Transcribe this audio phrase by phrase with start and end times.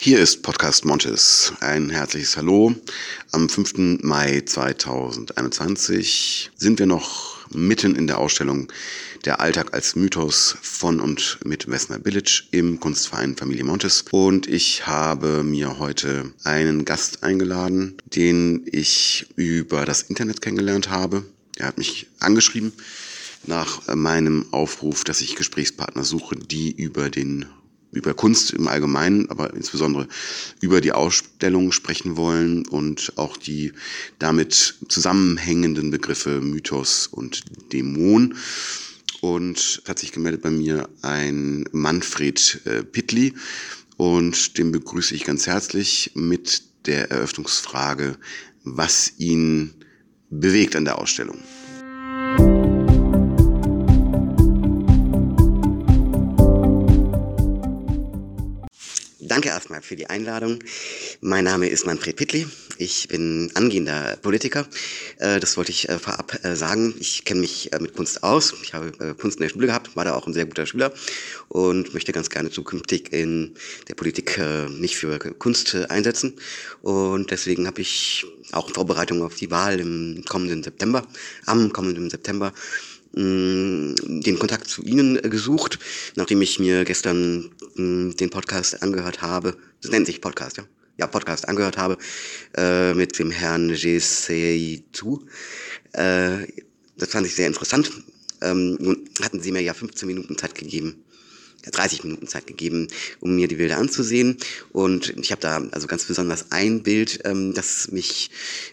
[0.00, 1.52] Hier ist Podcast Montes.
[1.58, 2.72] Ein herzliches Hallo.
[3.32, 3.98] Am 5.
[4.04, 8.72] Mai 2021 sind wir noch mitten in der Ausstellung
[9.24, 14.04] Der Alltag als Mythos von und mit Wessner Village im Kunstverein Familie Montes.
[14.12, 21.24] Und ich habe mir heute einen Gast eingeladen, den ich über das Internet kennengelernt habe.
[21.56, 22.72] Er hat mich angeschrieben
[23.46, 27.46] nach meinem Aufruf, dass ich Gesprächspartner suche, die über den
[27.92, 30.08] über Kunst im Allgemeinen, aber insbesondere
[30.60, 33.72] über die Ausstellung sprechen wollen und auch die
[34.18, 38.34] damit zusammenhängenden Begriffe Mythos und Dämon.
[39.20, 43.34] Und hat sich gemeldet bei mir ein Manfred äh, Pittli
[43.96, 48.16] und den begrüße ich ganz herzlich mit der Eröffnungsfrage,
[48.62, 49.74] was ihn
[50.30, 51.38] bewegt an der Ausstellung.
[59.28, 60.58] Danke erstmal für die Einladung.
[61.20, 62.46] Mein Name ist Manfred Pittli.
[62.78, 64.66] Ich bin angehender Politiker.
[65.18, 66.94] Äh, das wollte ich äh, vorab äh, sagen.
[66.98, 68.54] Ich kenne mich mit Kunst aus.
[68.62, 70.94] Ich habe Kunst in der Schule gehabt, war da auch ein sehr guter Schüler
[71.48, 73.54] und möchte ganz gerne zukünftig in
[73.88, 76.34] der Politik nicht für Kunst einsetzen.
[76.80, 81.06] Und deswegen habe ich auch in Vorbereitung auf die Wahl im kommenden September,
[81.44, 82.54] am kommenden September,
[83.14, 85.78] den Kontakt zu Ihnen gesucht,
[86.14, 89.56] nachdem ich mir gestern den Podcast angehört habe.
[89.80, 90.64] Das nennt sich Podcast, ja?
[90.98, 91.96] Ja, Podcast angehört habe
[92.56, 95.20] äh, mit dem Herrn Jeseitu.
[95.92, 96.46] Äh,
[96.96, 97.92] das fand ich sehr interessant.
[98.40, 101.04] Ähm, nun hatten Sie mir ja 15 Minuten Zeit gegeben,
[101.62, 102.88] 30 Minuten Zeit gegeben,
[103.20, 104.36] um mir die Bilder anzusehen.
[104.72, 108.30] Und ich habe da also ganz besonders ein Bild, ähm, das mich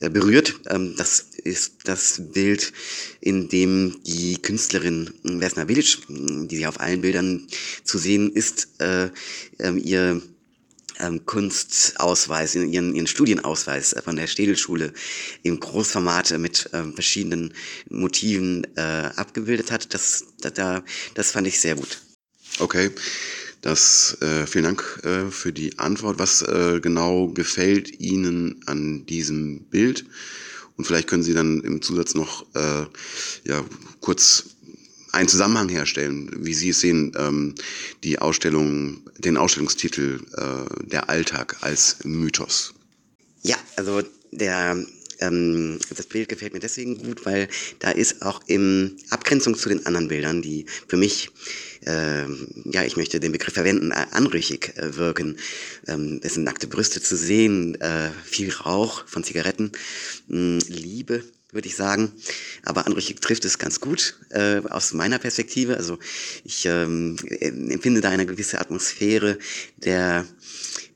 [0.00, 0.60] äh, berührt.
[0.68, 2.72] Ähm, das ist das Bild,
[3.20, 7.46] in dem die Künstlerin Vesna Bilic, die sie auf allen Bildern
[7.84, 9.10] zu sehen ist, äh,
[9.58, 10.22] äh, ihr
[11.00, 14.92] ähm, Kunstausweis, ihren, ihren Studienausweis von der Städelschule
[15.42, 17.54] im Großformat mit ähm, verschiedenen
[17.88, 19.94] Motiven äh, abgebildet hat.
[19.94, 20.82] Das, da,
[21.14, 22.00] das fand ich sehr gut.
[22.58, 22.90] Okay,
[23.60, 26.18] das, äh, vielen Dank äh, für die Antwort.
[26.18, 30.04] Was äh, genau gefällt Ihnen an diesem Bild?
[30.76, 32.86] Und vielleicht können Sie dann im Zusatz noch äh,
[33.44, 33.64] ja,
[34.00, 34.44] kurz
[35.12, 37.54] einen Zusammenhang herstellen, wie Sie es sehen, ähm,
[38.04, 42.74] die Ausstellung, den Ausstellungstitel äh, Der Alltag als Mythos.
[43.42, 44.84] Ja, also der
[45.20, 47.48] ähm, das Bild gefällt mir deswegen gut, weil
[47.78, 51.30] da ist auch in Abgrenzung zu den anderen Bildern, die für mich,
[51.86, 52.24] äh,
[52.64, 55.38] ja, ich möchte den Begriff verwenden, anrüchig äh, wirken.
[55.86, 59.72] Ähm, es sind nackte Brüste zu sehen, äh, viel Rauch von Zigaretten,
[60.28, 61.22] mh, Liebe
[61.52, 62.12] würde ich sagen.
[62.64, 65.76] Aber anrüchig trifft es ganz gut äh, aus meiner Perspektive.
[65.76, 65.98] Also
[66.44, 69.38] ich ähm, empfinde da eine gewisse Atmosphäre
[69.76, 70.26] der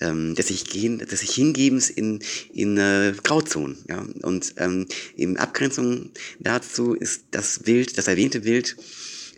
[0.00, 2.20] ähm, des sich gehen, des sich Hingebens in
[2.52, 3.78] in äh, Grauzonen.
[3.88, 4.86] Ja und ähm,
[5.16, 8.76] in Abgrenzung dazu ist das Bild, das erwähnte Bild.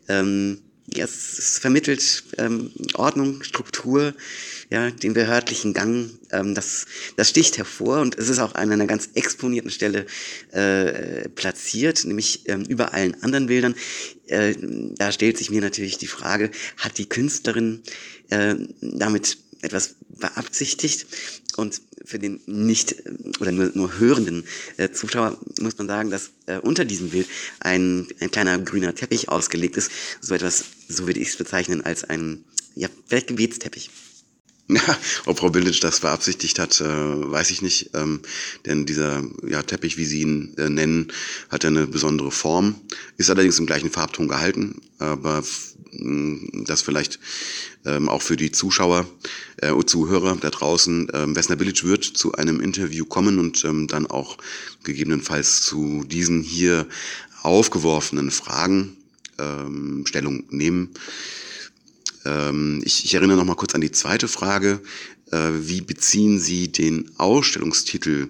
[0.08, 0.60] Ähm,
[0.94, 4.14] ja, es, vermittelt ähm, Ordnung, Struktur,
[4.70, 6.10] ja, den behördlichen Gang.
[6.30, 6.86] Ähm, das,
[7.16, 10.06] das sticht hervor und es ist auch an einer ganz exponierten Stelle
[10.52, 13.74] äh, platziert, nämlich ähm, über allen anderen Bildern.
[14.26, 14.54] Äh,
[14.96, 17.82] da stellt sich mir natürlich die Frage, hat die Künstlerin
[18.30, 21.06] äh, damit etwas beabsichtigt.
[21.56, 22.96] Und für den nicht
[23.40, 24.44] oder nur, nur hörenden
[24.76, 27.28] äh, Zuschauer muss man sagen, dass äh, unter diesem Bild
[27.60, 29.90] ein, ein kleiner grüner Teppich ausgelegt ist.
[30.20, 32.44] So etwas, so würde ich es bezeichnen, als ein,
[32.74, 33.90] ja, vielleicht Gebetsteppich.
[34.70, 37.90] Ja, ob Frau Bildic das beabsichtigt hat, äh, weiß ich nicht.
[37.94, 38.20] Ähm,
[38.66, 41.12] denn dieser ja, Teppich, wie Sie ihn äh, nennen,
[41.48, 42.76] hat ja eine besondere Form,
[43.16, 45.42] ist allerdings im gleichen Farbton gehalten, aber
[45.92, 47.18] das vielleicht
[47.84, 49.06] ähm, auch für die Zuschauer
[49.58, 51.08] äh, und Zuhörer da draußen.
[51.12, 54.38] Ähm, Vesna Bilic wird zu einem Interview kommen und ähm, dann auch
[54.84, 56.86] gegebenenfalls zu diesen hier
[57.42, 58.96] aufgeworfenen Fragen
[59.38, 60.90] ähm, Stellung nehmen.
[62.24, 64.80] Ähm, ich, ich erinnere noch mal kurz an die zweite Frage.
[65.30, 68.28] Äh, wie beziehen Sie den Ausstellungstitel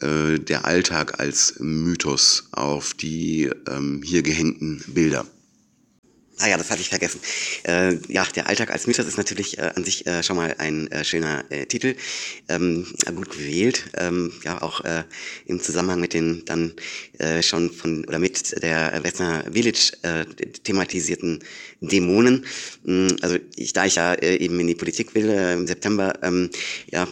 [0.00, 5.26] äh, Der Alltag als Mythos auf die ähm, hier gehängten Bilder?
[6.42, 7.20] Ah ja, das hatte ich vergessen.
[7.64, 10.90] Äh, ja, der Alltag als Mythos ist natürlich äh, an sich äh, schon mal ein
[10.90, 11.96] äh, schöner äh, Titel,
[12.48, 13.90] ähm, gut gewählt.
[13.98, 15.04] Ähm, ja, auch äh,
[15.44, 16.72] im Zusammenhang mit den dann
[17.42, 19.92] schon von oder mit der Westner Village
[20.64, 21.40] thematisierten
[21.82, 22.46] Dämonen.
[22.86, 26.48] Ähm, also ich, da ich ja eben in die Politik will im September, ähm,
[26.90, 27.06] ja,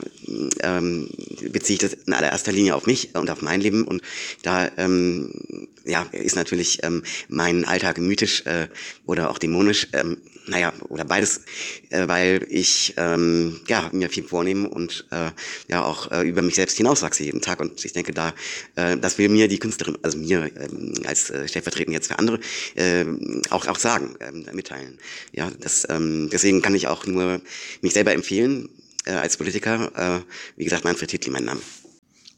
[0.62, 1.10] ähm,
[1.52, 4.00] beziehe ich das in allererster Linie auf mich und auf mein Leben und
[4.42, 8.69] da ähm, ja ist natürlich ähm, mein Alltag mythisch äh,
[9.06, 9.88] oder auch dämonisch.
[9.93, 10.19] Ähm,
[10.49, 11.43] Naja, oder beides,
[11.90, 15.31] äh, weil ich ähm, ja, mir viel vornehme und äh,
[15.69, 17.61] ja auch äh, über mich selbst hinauswachse jeden Tag.
[17.61, 18.32] Und ich denke, da
[18.76, 22.40] äh, das will mir die Künstlerin, also mir ähm, als äh, stellvertretend jetzt für andere,
[22.76, 23.05] äh,
[23.50, 24.96] auch, auch sagen, äh, mitteilen.
[25.32, 27.43] Ja, das, ähm, deswegen kann ich auch nur
[27.82, 28.70] mich selber empfehlen
[29.05, 29.93] äh, als Politiker.
[29.94, 30.20] Äh,
[30.56, 31.61] wie gesagt, Manfred Hitli, mein Name.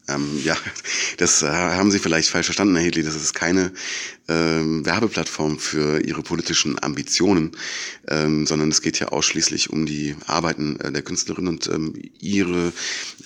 [0.08, 0.56] Ähm, ja,
[1.19, 3.02] das äh, haben Sie vielleicht falsch verstanden, Herr Hedley.
[3.02, 3.73] Das ist keine
[4.29, 7.52] ähm, Werbeplattform für Ihre politischen Ambitionen,
[8.08, 12.73] ähm, sondern es geht ja ausschließlich um die Arbeiten äh, der Künstlerin und ähm, Ihre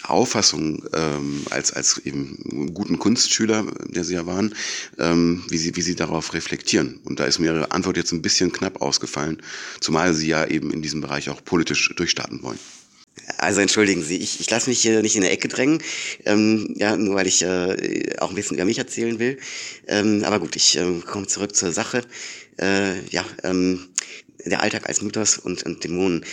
[0.03, 4.55] Auffassung ähm, als, als eben guten Kunstschüler, der Sie ja waren,
[4.99, 7.01] ähm, wie, Sie, wie Sie darauf reflektieren.
[7.05, 9.43] Und da ist mir Ihre Antwort jetzt ein bisschen knapp ausgefallen,
[9.81, 12.59] zumal Sie ja eben in diesem Bereich auch politisch durchstarten wollen.
[13.39, 15.83] Also entschuldigen Sie, ich, ich lasse mich hier nicht in der Ecke drängen,
[16.25, 19.39] ähm, ja, nur weil ich äh, auch ein bisschen über mich erzählen will.
[19.87, 22.03] Ähm, aber gut, ich äh, komme zurück zur Sache.
[22.61, 23.89] Äh, ja, ähm,
[24.45, 26.25] der Alltag als Mythos und, und Dämonen.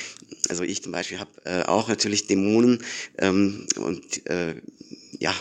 [0.50, 2.84] Also ich zum Beispiel habe äh, auch natürlich Dämonen
[3.20, 4.56] ähm, und äh,
[5.20, 5.34] ja,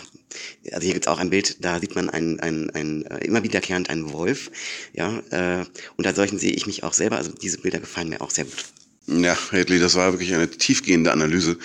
[0.71, 3.43] also hier gibt es auch ein Bild, da sieht man ein, ein, ein, äh, immer
[3.43, 4.51] wiederkehrend einen Wolf,
[4.93, 5.65] ja, äh,
[5.97, 8.65] unter solchen sehe ich mich auch selber, also diese Bilder gefallen mir auch sehr gut.
[9.07, 11.57] Ja, Hedley, das war wirklich eine tiefgehende Analyse.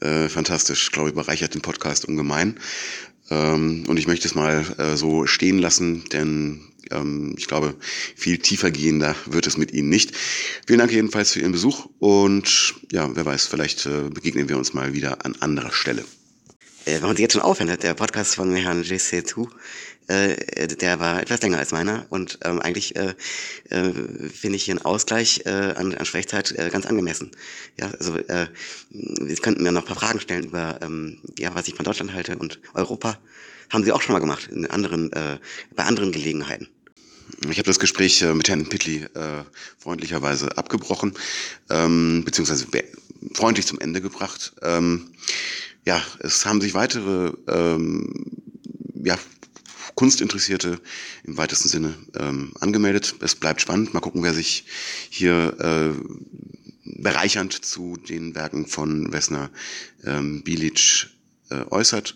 [0.00, 0.84] Äh, fantastisch.
[0.84, 2.58] Ich glaube, bereichert den Podcast ungemein.
[3.30, 6.60] Ähm, und ich möchte es mal äh, so stehen lassen, denn
[6.90, 7.76] ähm, ich glaube,
[8.16, 10.16] viel tiefer gehender wird es mit Ihnen nicht.
[10.66, 14.72] Vielen Dank jedenfalls für Ihren Besuch und ja, wer weiß, vielleicht äh, begegnen wir uns
[14.72, 16.04] mal wieder an anderer Stelle.
[16.90, 19.48] Äh, wenn man sich jetzt schon aufhört, der Podcast von Herrn JC2,
[20.08, 23.14] äh, der war etwas länger als meiner und ähm, eigentlich äh,
[23.68, 23.92] äh,
[24.28, 27.30] finde ich hier einen Ausgleich äh, an, an Sprechzeit äh, ganz angemessen.
[27.78, 28.48] Ja, also äh,
[28.90, 32.12] Sie könnten mir noch ein paar Fragen stellen über ähm, ja, was ich von Deutschland
[32.12, 33.18] halte und Europa.
[33.70, 35.38] Haben Sie auch schon mal gemacht in anderen, äh,
[35.76, 36.68] bei anderen Gelegenheiten.
[37.48, 39.44] Ich habe das Gespräch äh, mit Herrn Pittli äh,
[39.78, 41.14] freundlicherweise abgebrochen,
[41.70, 42.66] ähm, beziehungsweise
[43.34, 44.54] freundlich zum Ende gebracht.
[44.62, 45.12] Ähm,
[45.90, 48.14] ja, es haben sich weitere ähm,
[49.02, 49.18] ja,
[49.96, 50.80] Kunstinteressierte
[51.24, 53.16] im weitesten Sinne ähm, angemeldet.
[53.18, 53.92] Es bleibt spannend.
[53.92, 54.66] Mal gucken, wer sich
[55.08, 55.90] hier äh,
[56.84, 59.50] bereichernd zu den Werken von Wessner
[60.04, 61.08] ähm, Bilic
[61.50, 62.14] äh, äußert.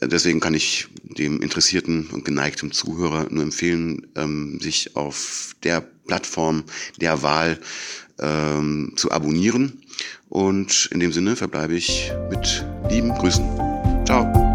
[0.00, 6.64] Deswegen kann ich dem interessierten und geneigten Zuhörer nur empfehlen, ähm, sich auf der Plattform
[7.00, 7.60] der Wahl
[8.18, 9.80] ähm, zu abonnieren.
[10.28, 13.44] Und in dem Sinne verbleibe ich mit lieben Grüßen.
[14.04, 14.51] Ciao.